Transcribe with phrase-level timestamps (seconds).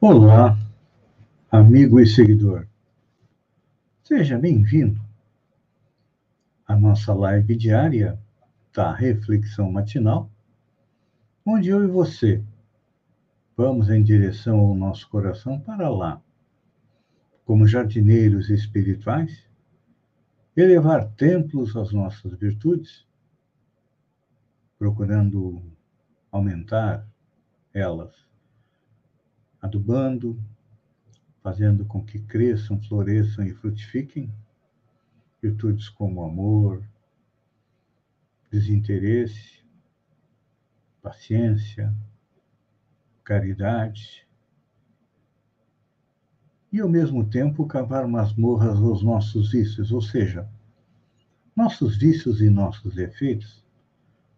[0.00, 0.56] Olá,
[1.50, 2.68] amigo e seguidor.
[4.04, 5.00] Seja bem-vindo
[6.64, 8.16] à nossa live diária
[8.72, 10.30] da Reflexão Matinal,
[11.44, 12.40] onde eu e você
[13.56, 16.22] vamos em direção ao nosso coração para lá,
[17.44, 19.48] como jardineiros espirituais,
[20.56, 23.04] elevar templos às nossas virtudes,
[24.78, 25.60] procurando
[26.30, 27.04] aumentar
[27.74, 28.27] elas
[29.60, 30.38] adubando,
[31.42, 34.32] fazendo com que cresçam, floresçam e frutifiquem
[35.40, 36.82] virtudes como amor,
[38.50, 39.64] desinteresse,
[41.00, 41.94] paciência,
[43.22, 44.26] caridade,
[46.70, 50.48] e ao mesmo tempo cavar masmorras aos nossos vícios, ou seja,
[51.56, 53.64] nossos vícios e nossos defeitos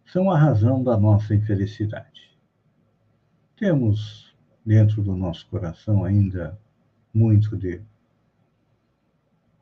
[0.07, 2.39] são a razão da nossa infelicidade.
[3.57, 4.30] Temos
[4.65, 6.59] dentro do nosso coração ainda
[7.13, 7.81] muito de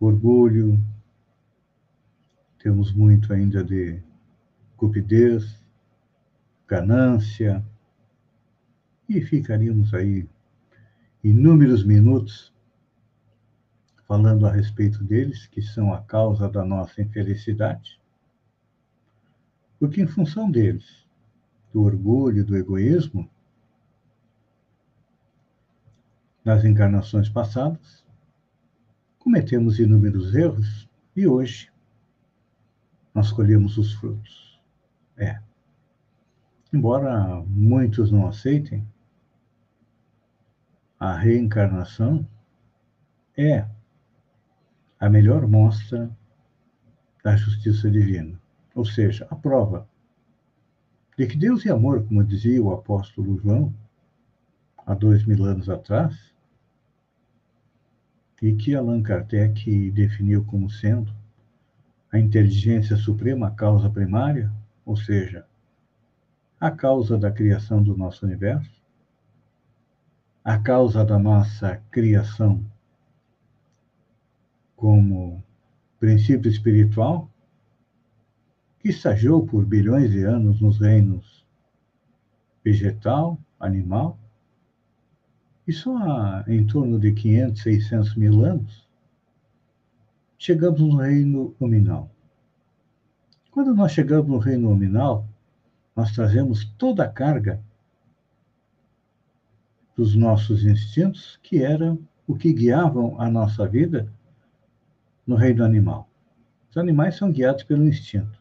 [0.00, 0.82] orgulho,
[2.58, 4.02] temos muito ainda de
[4.76, 5.62] cupidez,
[6.66, 7.64] ganância,
[9.08, 10.28] e ficaríamos aí
[11.24, 12.52] inúmeros minutos
[14.06, 18.00] falando a respeito deles, que são a causa da nossa infelicidade.
[19.78, 21.06] Porque, em função deles,
[21.72, 23.30] do orgulho, do egoísmo,
[26.48, 28.02] nas encarnações passadas,
[29.18, 31.70] cometemos inúmeros erros e hoje
[33.14, 34.58] nós colhemos os frutos.
[35.18, 35.42] É.
[36.72, 38.82] Embora muitos não aceitem,
[40.98, 42.26] a reencarnação
[43.36, 43.68] é
[44.98, 46.10] a melhor mostra
[47.22, 48.40] da justiça divina,
[48.74, 49.86] ou seja, a prova
[51.14, 53.74] de que Deus é amor, como dizia o apóstolo João
[54.86, 56.27] há dois mil anos atrás,
[58.40, 61.12] e que Allan Kardec definiu como sendo
[62.10, 64.52] a inteligência suprema a causa primária,
[64.84, 65.46] ou seja,
[66.60, 68.82] a causa da criação do nosso universo,
[70.44, 72.64] a causa da nossa criação
[74.74, 75.42] como
[75.98, 77.28] princípio espiritual,
[78.78, 81.44] que estagiou por bilhões de anos nos reinos
[82.64, 84.18] vegetal, animal
[85.68, 88.88] e só há em torno de 500, 600 mil anos,
[90.38, 92.10] chegamos no reino nominal.
[93.50, 95.28] Quando nós chegamos no reino nominal,
[95.94, 97.62] nós trazemos toda a carga
[99.94, 104.10] dos nossos instintos, que eram o que guiavam a nossa vida
[105.26, 106.08] no reino animal.
[106.70, 108.40] Os animais são guiados pelo instinto.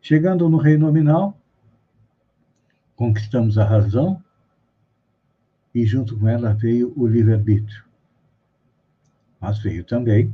[0.00, 1.38] Chegando no reino nominal,
[2.96, 4.23] conquistamos a razão,
[5.74, 7.84] e junto com ela veio o livre-arbítrio.
[9.40, 10.32] Mas veio também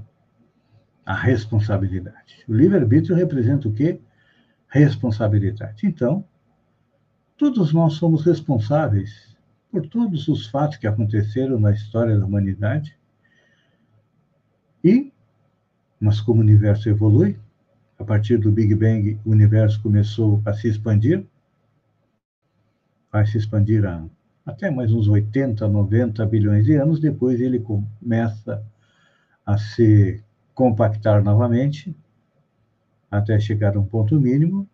[1.06, 2.44] a responsabilidade.
[2.46, 4.00] O livre-arbítrio representa o quê?
[4.68, 5.86] Responsabilidade.
[5.86, 6.24] Então,
[7.36, 9.36] todos nós somos responsáveis
[9.70, 12.96] por todos os fatos que aconteceram na história da humanidade.
[14.84, 15.12] E,
[15.98, 17.38] mas como o universo evolui,
[17.98, 21.26] a partir do Big Bang, o universo começou a se expandir,
[23.12, 24.04] vai se expandir a
[24.44, 28.64] até mais uns 80, 90 bilhões de anos, depois ele começa
[29.44, 30.22] a se
[30.54, 31.94] compactar novamente,
[33.10, 34.68] até chegar a um ponto mínimo,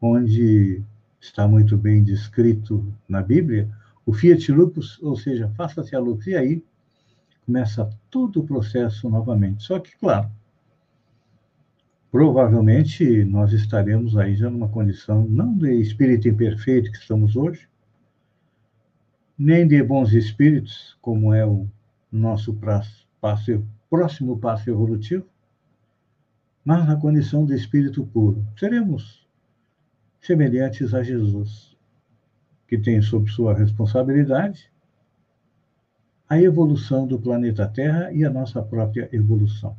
[0.00, 0.82] onde
[1.20, 3.68] está muito bem descrito na Bíblia,
[4.04, 6.62] o fiat lupus, ou seja, faça-se a luz, e aí
[7.44, 9.64] começa todo o processo novamente.
[9.64, 10.30] Só que, claro,
[12.10, 17.68] provavelmente nós estaremos aí já numa condição não de espírito imperfeito que estamos hoje,
[19.38, 21.68] nem de bons espíritos, como é o
[22.10, 22.54] nosso
[23.20, 25.26] passo, próximo passo evolutivo,
[26.64, 28.44] mas na condição de espírito puro.
[28.58, 29.26] Seremos
[30.20, 31.76] semelhantes a Jesus,
[32.66, 34.70] que tem sob sua responsabilidade
[36.28, 39.76] a evolução do planeta Terra e a nossa própria evolução.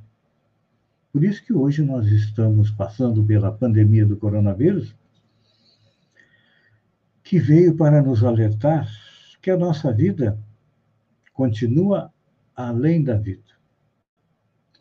[1.12, 4.96] Por isso que hoje nós estamos passando pela pandemia do coronavírus,
[7.22, 8.88] que veio para nos alertar
[9.48, 10.38] que a nossa vida
[11.32, 12.14] continua
[12.54, 13.56] além da vida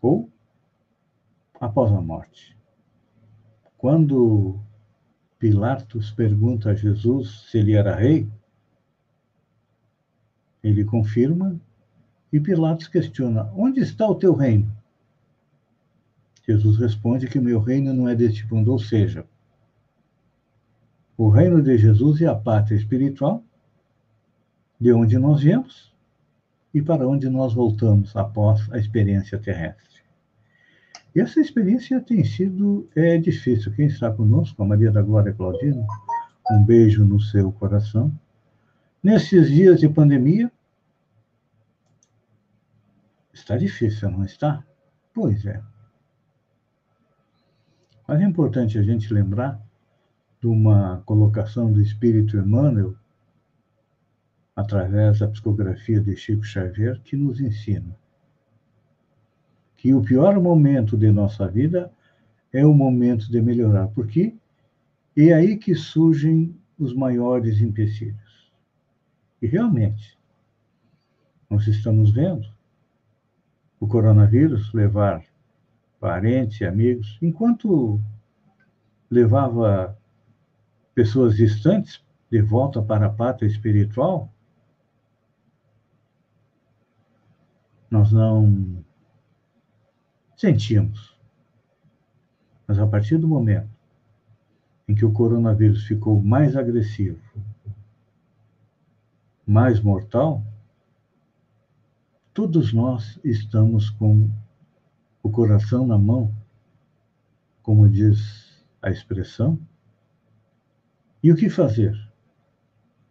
[0.02, 0.28] ou
[1.60, 2.58] após a morte.
[3.78, 4.58] Quando
[5.38, 8.28] Pilatos pergunta a Jesus se ele era rei,
[10.64, 11.60] ele confirma
[12.32, 14.76] e Pilatos questiona: Onde está o teu reino?
[16.44, 19.24] Jesus responde que meu reino não é deste mundo, ou seja,
[21.16, 23.44] o reino de Jesus é a pátria espiritual
[24.81, 25.94] de onde nós viemos
[26.73, 30.02] e para onde nós voltamos após a experiência terrestre.
[31.14, 33.73] E essa experiência tem sido é, difícil.
[33.73, 35.87] Quem está conosco, a Maria da Glória Claudina,
[36.50, 38.12] um beijo no seu coração.
[39.02, 40.52] Nesses dias de pandemia,
[43.32, 44.62] está difícil, não está?
[45.14, 45.62] Pois é.
[48.06, 49.61] Mas é importante a gente lembrar
[50.40, 52.94] de uma colocação do Espírito Emmanuel,
[54.56, 57.94] através da psicografia de Chico Xavier, que nos ensina
[59.76, 61.92] que o pior momento de nossa vida
[62.52, 63.88] é o momento de melhorar.
[63.88, 64.34] Por quê?
[65.14, 68.50] É aí que surgem os maiores empecilhos.
[69.40, 70.18] E realmente,
[71.48, 72.48] nós estamos vendo
[73.78, 75.22] o coronavírus levar
[76.00, 78.00] parentes e amigos, enquanto
[79.10, 79.96] levava
[80.94, 84.32] pessoas distantes de volta para a pátria espiritual,
[87.90, 88.84] nós não
[90.36, 91.16] sentíamos.
[92.66, 93.70] Mas a partir do momento
[94.88, 97.20] em que o coronavírus ficou mais agressivo,
[99.46, 100.42] mais mortal,
[102.34, 104.28] todos nós estamos com
[105.22, 106.34] o coração na mão,
[107.62, 109.58] como diz a expressão.
[111.22, 111.96] E o que fazer?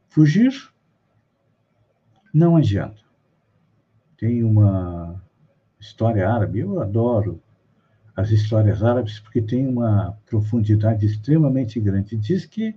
[0.07, 0.53] Fugir?
[2.33, 3.04] Não adianta.
[4.25, 5.21] Tem uma
[5.79, 7.39] história árabe, eu adoro
[8.15, 12.17] as histórias árabes porque tem uma profundidade extremamente grande.
[12.17, 12.75] Diz que,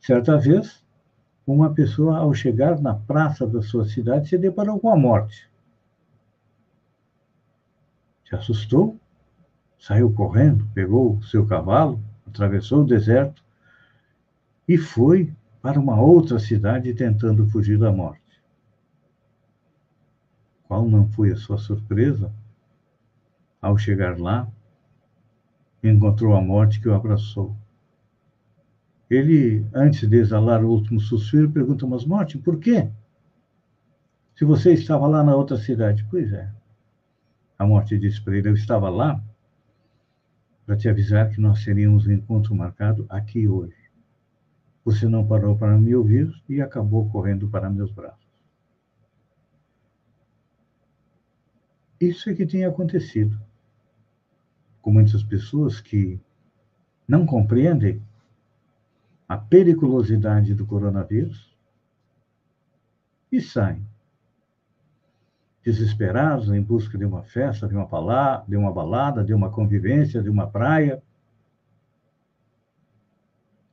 [0.00, 0.82] certa vez,
[1.46, 5.50] uma pessoa, ao chegar na praça da sua cidade, se deparou com a morte.
[8.26, 8.98] Se assustou,
[9.78, 13.44] saiu correndo, pegou o seu cavalo, atravessou o deserto
[14.66, 15.30] e foi
[15.60, 18.19] para uma outra cidade tentando fugir da morte.
[20.70, 22.32] Qual não foi a sua surpresa
[23.60, 24.48] ao chegar lá
[25.82, 27.56] encontrou a morte que o abraçou.
[29.10, 32.88] Ele, antes de exalar o último suspiro, pergunta: Mas, morte, por quê?
[34.36, 36.06] Se você estava lá na outra cidade.
[36.08, 36.48] Pois é.
[37.58, 39.20] A morte disse para ele: Eu estava lá
[40.64, 43.90] para te avisar que nós teríamos um encontro marcado aqui hoje.
[44.84, 48.29] Você não parou para me ouvir e acabou correndo para meus braços.
[52.00, 53.38] Isso é que tem acontecido
[54.80, 56.18] com muitas pessoas que
[57.06, 58.02] não compreendem
[59.28, 61.54] a periculosidade do coronavírus
[63.30, 63.86] e saem
[65.62, 70.22] desesperados em busca de uma festa, de uma palavra, de uma balada, de uma convivência,
[70.22, 71.02] de uma praia.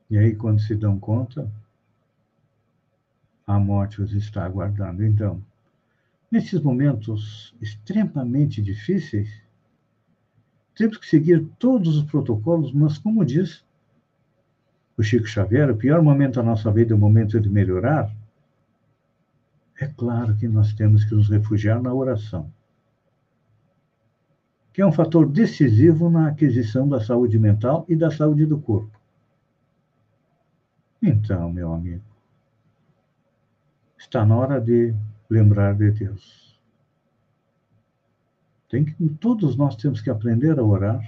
[0.09, 1.49] E aí, quando se dão conta,
[3.45, 5.03] a morte os está aguardando.
[5.03, 5.41] Então,
[6.31, 9.29] nesses momentos extremamente difíceis,
[10.75, 13.65] temos que seguir todos os protocolos, mas como diz
[14.97, 18.11] o Chico Xavier, o pior momento da nossa vida é o momento de melhorar.
[19.79, 22.51] É claro que nós temos que nos refugiar na oração,
[24.73, 28.99] que é um fator decisivo na aquisição da saúde mental e da saúde do corpo.
[30.99, 32.03] Então, meu amigo,
[33.99, 34.95] está na hora de
[35.29, 36.59] lembrar de Deus.
[38.69, 41.01] Tem que, todos nós temos que aprender a orar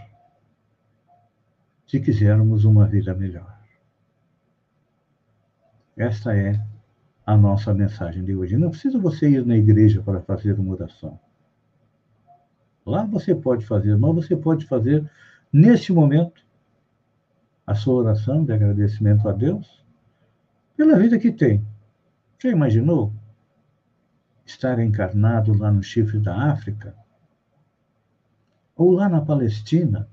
[1.87, 3.57] se quisermos uma vida melhor.
[5.97, 6.63] Esta é
[7.25, 8.57] a nossa mensagem de hoje.
[8.57, 11.19] Não precisa você ir na igreja para fazer uma oração.
[12.85, 15.09] Lá você pode fazer, mas você pode fazer
[15.51, 16.43] neste momento
[17.67, 19.83] a sua oração de agradecimento a Deus
[20.75, 21.63] pela vida que tem.
[22.41, 23.13] Já imaginou
[24.49, 26.95] estar encarnado lá no chifre da África?
[28.79, 30.09] ou lá na Palestina,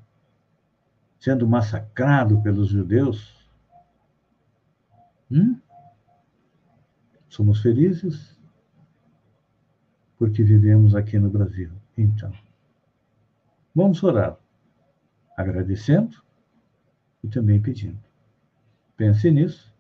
[1.21, 3.49] sendo massacrado pelos judeus.
[5.31, 5.57] Hum?
[7.28, 8.37] Somos felizes
[10.19, 11.71] porque vivemos aqui no Brasil.
[11.97, 12.33] Então,
[13.73, 14.37] vamos orar,
[15.37, 16.21] agradecendo
[17.23, 18.02] e também pedindo.
[18.97, 19.73] Pense nisso.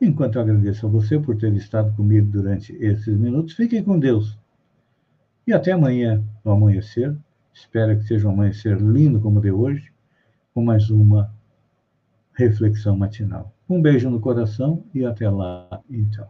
[0.00, 4.38] Enquanto eu agradeço a você por ter estado comigo durante esses minutos, fiquem com Deus.
[5.46, 7.16] E até amanhã, no amanhecer,
[7.52, 9.92] Espero que seja um amanhecer lindo como o de hoje,
[10.54, 11.32] com mais uma
[12.32, 13.52] reflexão matinal.
[13.68, 16.28] Um beijo no coração e até lá, então.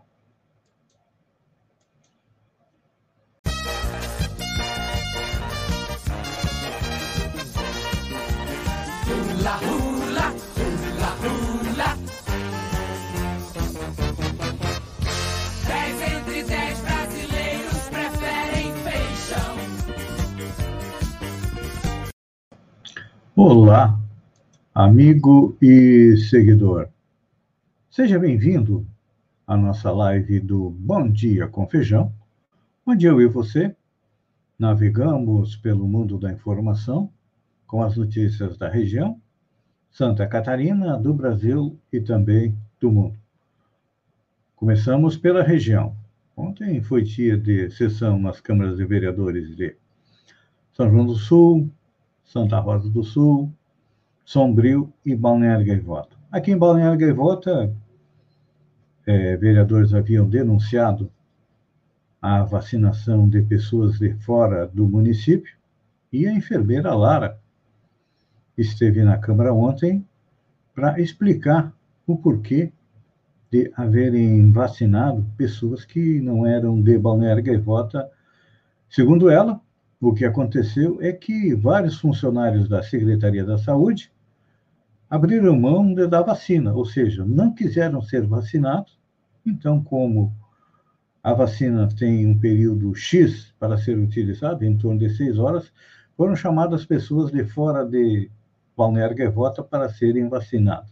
[23.53, 23.99] Olá,
[24.73, 26.89] amigo e seguidor.
[27.91, 28.87] Seja bem-vindo
[29.45, 32.15] à nossa live do Bom Dia com Feijão,
[32.87, 33.75] onde eu e você
[34.57, 37.11] navegamos pelo mundo da informação
[37.67, 39.21] com as notícias da região,
[39.91, 43.19] Santa Catarina, do Brasil e também do mundo.
[44.55, 45.97] Começamos pela região.
[46.37, 49.75] Ontem foi dia de sessão nas câmaras de vereadores de
[50.73, 51.69] São João do Sul,
[52.31, 53.53] Santa Rosa do Sul,
[54.25, 56.17] Sombrio e Balneário Gaivota.
[56.31, 57.75] Aqui em Balneário Gaivota,
[59.05, 61.11] é, vereadores haviam denunciado
[62.23, 65.57] a vacinação de pessoas de fora do município
[66.13, 67.37] e a enfermeira Lara
[68.57, 70.07] esteve na Câmara ontem
[70.73, 71.73] para explicar
[72.07, 72.73] o porquê
[73.51, 78.09] de haverem vacinado pessoas que não eram de Balneário Gaivota.
[78.89, 79.61] Segundo ela,
[80.01, 84.11] o que aconteceu é que vários funcionários da Secretaria da Saúde
[85.11, 88.99] abriram mão da vacina, ou seja, não quiseram ser vacinados.
[89.45, 90.33] Então, como
[91.23, 95.71] a vacina tem um período X para ser utilizada, em torno de seis horas,
[96.17, 98.31] foram chamadas pessoas de fora de
[98.75, 100.91] Balneário Gaivota para serem vacinadas.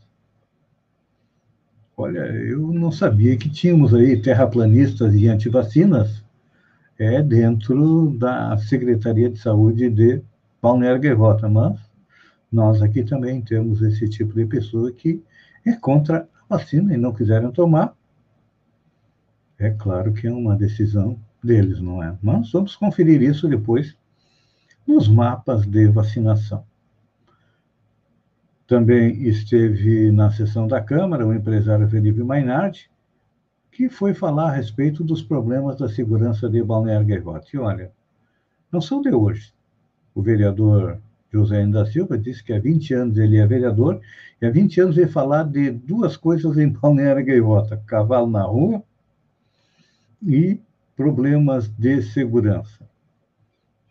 [1.96, 6.22] Olha, eu não sabia que tínhamos aí terraplanistas e antivacinas
[6.98, 10.20] é dentro da Secretaria de Saúde de
[10.60, 11.78] Balneário Gaivota, mas
[12.50, 15.22] nós aqui também temos esse tipo de pessoa que
[15.64, 17.94] é contra a vacina e não quiserem tomar.
[19.58, 22.16] É claro que é uma decisão deles, não é?
[22.22, 23.96] Mas vamos conferir isso depois
[24.86, 26.64] nos mapas de vacinação.
[28.66, 32.90] Também esteve na sessão da Câmara o empresário Felipe Mainardi,
[33.78, 37.46] que foi falar a respeito dos problemas da segurança de Balneário Gaivota.
[37.54, 37.92] E olha,
[38.72, 39.54] não são de hoje.
[40.16, 40.98] O vereador
[41.32, 44.00] José da Silva disse que há 20 anos ele é vereador,
[44.42, 48.82] e há 20 anos ele falar de duas coisas em Balneário Gaivota: cavalo na rua
[50.26, 50.60] e
[50.96, 52.84] problemas de segurança.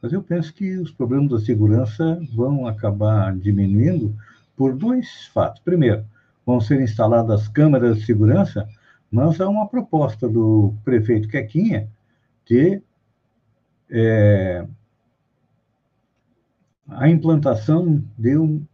[0.01, 4.13] Mas eu penso que os problemas da segurança vão acabar diminuindo
[4.57, 5.61] por dois fatos.
[5.63, 6.03] Primeiro,
[6.45, 8.67] vão ser instaladas câmeras de segurança
[9.11, 11.89] mas há uma proposta do prefeito Quequinha
[12.45, 12.81] de
[13.89, 14.67] é,
[16.89, 18.65] a implantação de um,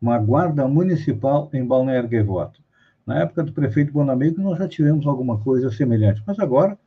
[0.00, 2.60] uma guarda municipal em Balneário Gaivota.
[3.06, 6.78] Na época do prefeito Bonamigo, nós já tivemos alguma coisa semelhante, mas agora,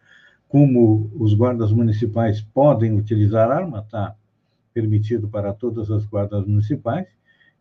[0.48, 4.16] como os guardas municipais podem utilizar arma, está
[4.74, 7.08] permitido para todas as guardas municipais,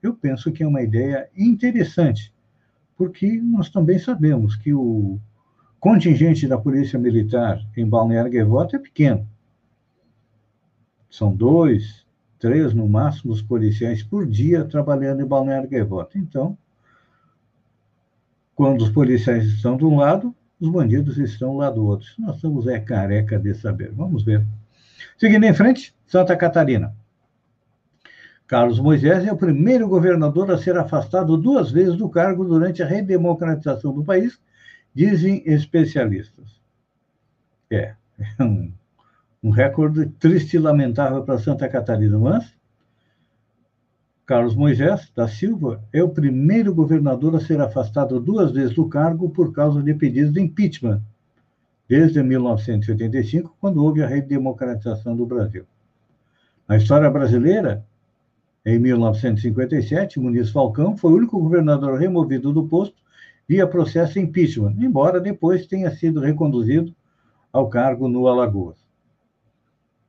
[0.02, 2.32] eu penso que é uma ideia interessante,
[2.96, 5.18] porque nós também sabemos que o
[5.80, 9.26] contingente da Polícia Militar em Balneário Gaivota é pequeno.
[11.10, 12.06] São dois,
[12.38, 16.18] três no máximo os policiais por dia trabalhando em Balneário Gaivota.
[16.18, 16.56] Então,
[18.54, 22.06] quando os policiais estão de um lado, os bandidos estão lá do outro.
[22.18, 23.90] Nós estamos é careca de saber.
[23.92, 24.44] Vamos ver.
[25.16, 26.94] Seguindo em frente, Santa Catarina.
[28.46, 32.86] Carlos Moisés é o primeiro governador a ser afastado duas vezes do cargo durante a
[32.86, 34.38] redemocratização do país
[34.94, 36.60] Dizem especialistas.
[37.70, 37.94] É,
[38.38, 38.72] é um,
[39.42, 42.52] um recorde triste e lamentável para Santa Catarina, mas
[44.26, 49.28] Carlos Moisés da Silva é o primeiro governador a ser afastado duas vezes do cargo
[49.28, 51.02] por causa de pedidos de impeachment,
[51.88, 55.64] desde 1985, quando houve a redemocratização do Brasil.
[56.68, 57.84] Na história brasileira,
[58.64, 62.94] em 1957, Muniz Falcão foi o único governador removido do posto
[63.50, 66.94] via processo impeachment, embora depois tenha sido reconduzido
[67.52, 68.76] ao cargo no Alagoas.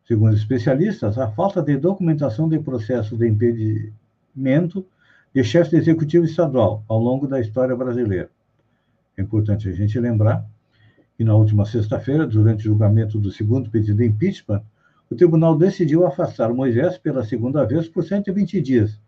[0.08, 4.86] Segundo especialistas, a falta de documentação de processo de impedimento
[5.34, 8.30] de chefe de executivo estadual ao longo da história brasileira.
[9.18, 10.46] É importante a gente lembrar
[11.18, 14.62] que na última sexta-feira, durante o julgamento do segundo pedido de impeachment,
[15.10, 19.02] o tribunal decidiu afastar Moisés pela segunda vez por 120 dias,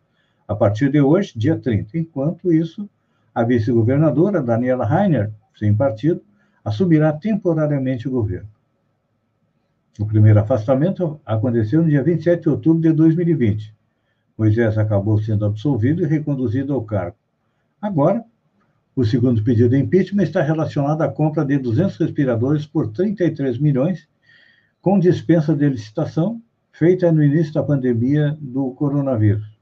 [0.47, 1.99] a partir de hoje, dia 30.
[1.99, 2.89] Enquanto isso,
[3.33, 6.21] a vice-governadora, Daniela Rainer, sem partido,
[6.63, 8.49] assumirá temporariamente o governo.
[9.99, 13.73] O primeiro afastamento aconteceu no dia 27 de outubro de 2020.
[14.37, 17.17] Moisés acabou sendo absolvido e reconduzido ao cargo.
[17.79, 18.23] Agora,
[18.95, 24.07] o segundo pedido de impeachment está relacionado à compra de 200 respiradores por 33 milhões,
[24.81, 29.52] com dispensa de licitação feita no início da pandemia do coronavírus.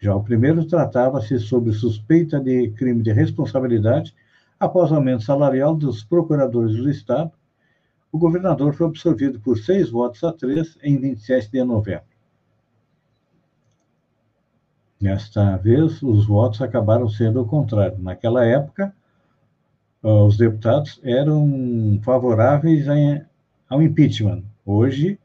[0.00, 4.14] Já o primeiro tratava-se sobre suspeita de crime de responsabilidade
[4.58, 7.30] após aumento salarial dos procuradores do Estado.
[8.10, 12.06] O governador foi absolvido por seis votos a três em 27 de novembro.
[14.98, 17.98] Desta vez, os votos acabaram sendo o contrário.
[17.98, 18.94] Naquela época,
[20.02, 22.86] os deputados eram favoráveis
[23.68, 24.44] ao impeachment.
[24.64, 25.18] Hoje,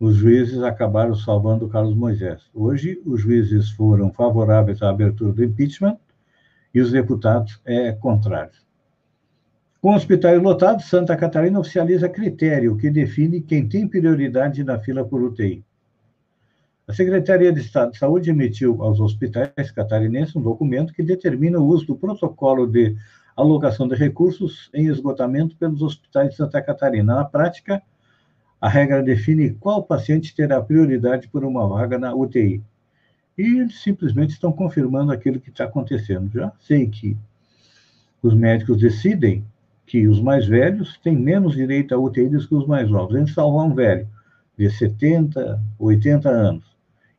[0.00, 2.42] os juízes acabaram salvando Carlos Moisés.
[2.54, 5.98] Hoje, os juízes foram favoráveis à abertura do impeachment
[6.72, 8.52] e os deputados é contrário.
[9.80, 15.22] Com hospitais lotados, Santa Catarina oficializa critério que define quem tem prioridade na fila por
[15.22, 15.64] UTI.
[16.86, 21.66] A Secretaria de Estado de Saúde emitiu aos hospitais catarinenses um documento que determina o
[21.66, 22.96] uso do protocolo de
[23.36, 27.16] alocação de recursos em esgotamento pelos hospitais de Santa Catarina.
[27.16, 27.82] Na prática,
[28.60, 32.62] a regra define qual paciente terá prioridade por uma vaga na UTI.
[33.36, 36.30] E eles simplesmente estão confirmando aquilo que está acontecendo.
[36.32, 37.16] Já sei que
[38.20, 39.44] os médicos decidem
[39.86, 43.14] que os mais velhos têm menos direito à UTI do que os mais novos.
[43.14, 44.08] A gente salvar um velho
[44.58, 46.64] de 70, 80 anos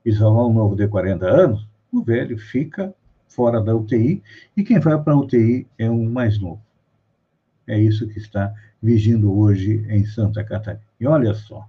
[0.06, 2.94] e salvar um novo de 40 anos, o velho fica
[3.28, 4.22] fora da UTI
[4.58, 6.62] e quem vai para a UTI é um mais novo.
[7.70, 10.84] É isso que está vigindo hoje em Santa Catarina.
[11.00, 11.68] E olha só.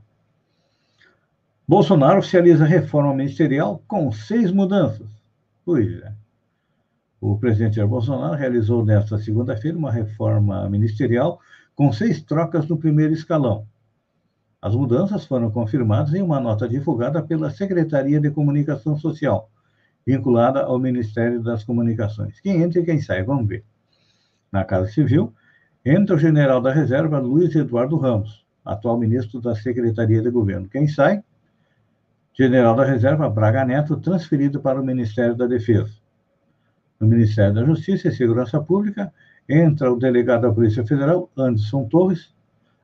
[1.69, 5.07] Bolsonaro oficializa reforma ministerial com seis mudanças.
[5.63, 6.13] Pois é.
[7.21, 11.39] O presidente Jair Bolsonaro realizou nesta segunda-feira uma reforma ministerial
[11.75, 13.67] com seis trocas no primeiro escalão.
[14.63, 19.51] As mudanças foram confirmadas em uma nota divulgada pela Secretaria de Comunicação Social,
[20.07, 22.41] vinculada ao Ministério das Comunicações.
[22.41, 23.65] Quem entra e quem sai, vamos ver.
[24.51, 25.33] Na Casa Civil,
[25.85, 30.69] Entra o general da reserva Luiz Eduardo Ramos, atual ministro da Secretaria de Governo.
[30.69, 31.23] Quem sai?
[32.35, 35.91] General da reserva Braga Neto, transferido para o Ministério da Defesa.
[37.01, 39.11] No Ministério da Justiça e Segurança Pública,
[39.49, 42.35] entra o delegado da Polícia Federal, Anderson Torres,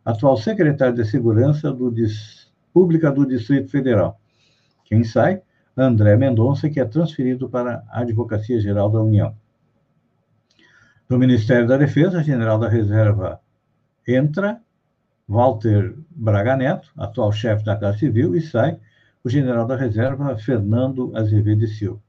[0.02, 1.92] atual secretário de Segurança do
[2.72, 4.18] Pública do Distrito Federal.
[4.86, 5.42] Quem sai?
[5.76, 9.36] André Mendonça, que é transferido para a Advocacia Geral da União.
[11.08, 13.40] No Ministério da Defesa, general da reserva
[14.06, 14.60] entra
[15.28, 18.76] Walter Braga Neto, atual chefe da Casa Civil, e sai
[19.22, 22.00] o general da reserva Fernando Azevedo Silva.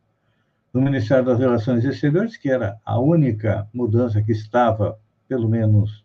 [0.73, 6.03] No Ministério das Relações Exteriores, que era a única mudança que estava, pelo menos,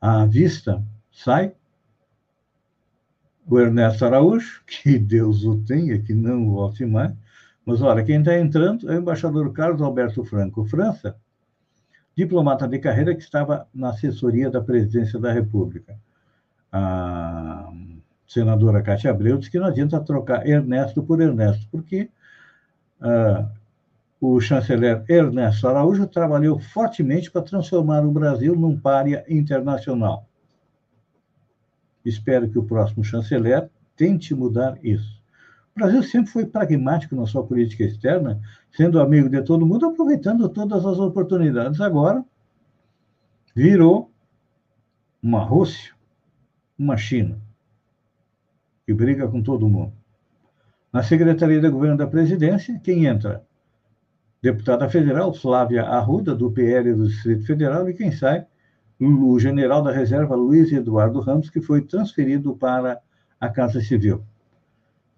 [0.00, 1.54] à vista, sai
[3.46, 7.12] o Ernesto Araújo, que Deus o tenha, que não volte mais.
[7.64, 11.16] Mas olha, quem está entrando é o embaixador Carlos Alberto Franco França,
[12.16, 15.96] diplomata de carreira que estava na assessoria da presidência da República.
[16.70, 17.70] A
[18.26, 22.10] senadora Cátia Abreu disse que não adianta trocar Ernesto por Ernesto, porque
[23.00, 23.48] uh,
[24.20, 30.26] o chanceler Ernesto Araújo trabalhou fortemente para transformar o Brasil num párea internacional.
[32.04, 35.21] Espero que o próximo chanceler tente mudar isso.
[35.74, 40.48] O Brasil sempre foi pragmático na sua política externa, sendo amigo de todo mundo, aproveitando
[40.48, 41.80] todas as oportunidades.
[41.80, 42.22] Agora,
[43.54, 44.10] virou
[45.22, 45.94] uma Rússia,
[46.78, 47.40] uma China,
[48.84, 49.92] que briga com todo mundo.
[50.92, 53.42] Na Secretaria de Governo da Presidência, quem entra?
[54.42, 58.46] Deputada federal Flávia Arruda, do PL do Distrito Federal, e quem sai?
[59.00, 63.00] O general da reserva Luiz Eduardo Ramos, que foi transferido para
[63.40, 64.22] a Casa Civil.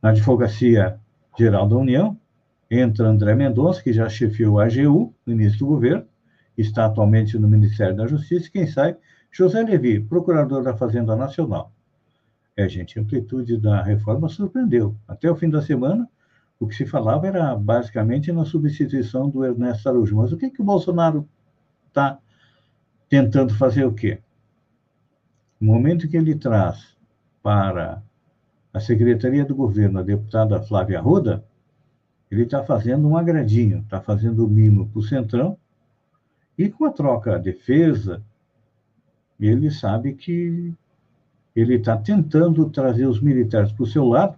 [0.05, 1.01] Na Advocacia
[1.38, 2.14] Geral da União,
[2.71, 6.05] entra André Mendonça, que já chefiou a AGU, ministro do governo,
[6.59, 8.99] está atualmente no Ministério da Justiça, e quem sai,
[9.33, 11.73] José Levi, procurador da Fazenda Nacional.
[12.55, 14.95] É, gente, a amplitude da reforma surpreendeu.
[15.09, 16.07] Até o fim da semana,
[16.61, 20.17] o que se falava era basicamente na substituição do Ernesto Araújo.
[20.17, 21.27] Mas o que, que o Bolsonaro
[21.88, 22.19] está
[23.09, 24.21] tentando fazer o quê?
[25.59, 26.95] No momento que ele traz
[27.43, 28.03] para
[28.75, 31.45] a Secretaria do Governo, a deputada Flávia Ruda,
[32.29, 35.57] ele está fazendo um agradinho, está fazendo o mimo para o Centrão,
[36.59, 38.21] e com a troca defesa,
[39.39, 40.75] ele sabe que
[41.55, 44.37] ele está tentando trazer os militares para o seu lado,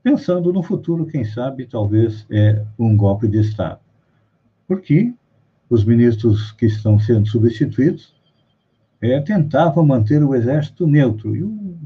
[0.00, 3.80] pensando no futuro, quem sabe, talvez é um golpe de Estado.
[4.68, 5.12] Porque
[5.68, 8.14] os ministros que estão sendo substituídos
[9.00, 11.76] é, tentavam manter o exército neutro, e o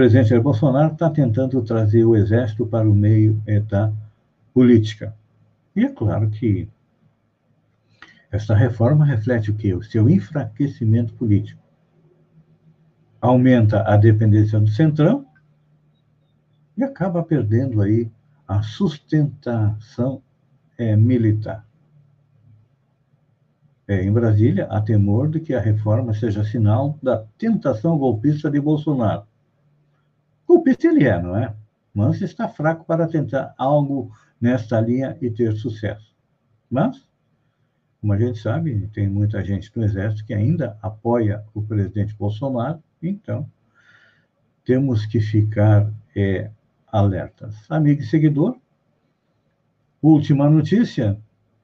[0.00, 3.92] presidente Jair Bolsonaro está tentando trazer o exército para o meio da
[4.54, 5.14] política.
[5.76, 6.66] E é claro que
[8.32, 9.74] esta reforma reflete o quê?
[9.74, 11.60] O seu enfraquecimento político.
[13.20, 15.26] Aumenta a dependência do centrão
[16.78, 18.10] e acaba perdendo aí
[18.48, 20.22] a sustentação
[20.78, 21.62] é, militar.
[23.86, 28.58] É, em Brasília, há temor de que a reforma seja sinal da tentação golpista de
[28.58, 29.28] Bolsonaro
[30.50, 31.54] Golpista ele é, não é?
[31.94, 34.10] Manso está fraco para tentar algo
[34.40, 36.12] nesta linha e ter sucesso.
[36.68, 37.06] Mas,
[38.00, 42.82] como a gente sabe, tem muita gente no Exército que ainda apoia o presidente Bolsonaro,
[43.00, 43.48] então
[44.64, 46.50] temos que ficar é,
[46.90, 47.54] alertas.
[47.70, 48.58] Amigo e seguidor,
[50.02, 51.16] última notícia,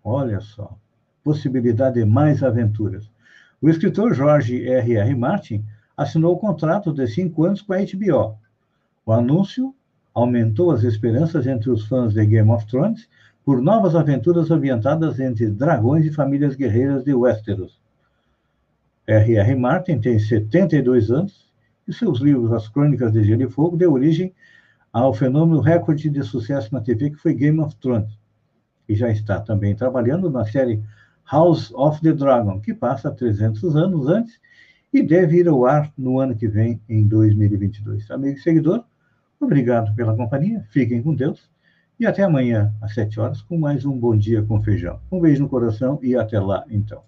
[0.04, 0.78] olha só,
[1.24, 3.10] possibilidade de mais aventuras.
[3.60, 4.96] O escritor George R.
[4.96, 5.14] R.
[5.16, 5.64] Martin
[5.96, 8.45] assinou o contrato de cinco anos com a HBO.
[9.08, 9.72] O anúncio
[10.12, 13.08] aumentou as esperanças entre os fãs de Game of Thrones
[13.44, 17.80] por novas aventuras ambientadas entre dragões e famílias guerreiras de Westeros.
[19.06, 19.36] R.
[19.36, 19.54] R.
[19.54, 21.48] Martin tem 72 anos
[21.86, 24.34] e seus livros As Crônicas de Gelo e Fogo deu origem
[24.92, 28.18] ao fenômeno recorde de sucesso na TV que foi Game of Thrones.
[28.88, 30.82] E já está também trabalhando na série
[31.30, 34.40] House of the Dragon, que passa 300 anos antes
[34.92, 38.10] e deve ir ao ar no ano que vem, em 2022.
[38.10, 38.84] Amigo e seguidor,
[39.44, 41.50] obrigado pela companhia, fiquem com Deus
[41.98, 45.00] e até amanhã, às 7 horas, com mais um Bom Dia com Feijão.
[45.10, 47.02] Um beijo no coração e até lá, então.